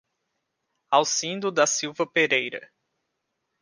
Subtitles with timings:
[0.89, 2.71] Alcindo da Silva Pereira